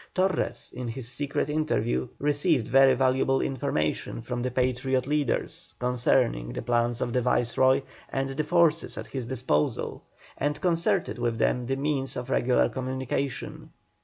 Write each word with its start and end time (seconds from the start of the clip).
Torres 0.15 0.71
in 0.75 0.87
his 0.87 1.07
secret 1.07 1.47
interview 1.47 2.07
received 2.17 2.67
very 2.67 2.95
valuable 2.95 3.39
information 3.39 4.19
from 4.19 4.41
the 4.41 4.49
Patriot 4.49 5.05
leaders 5.05 5.75
concerning 5.77 6.53
the 6.53 6.61
plans 6.63 7.01
of 7.01 7.13
the 7.13 7.21
Viceroy 7.21 7.83
and 8.09 8.29
the 8.29 8.43
forces 8.43 8.97
at 8.97 9.05
his 9.05 9.27
disposal, 9.27 10.01
and 10.39 10.59
concerted 10.59 11.19
with 11.19 11.37
them 11.37 11.67
the 11.67 11.75
means 11.75 12.17
of 12.17 12.31
regular 12.31 12.67
communication. 12.67 13.69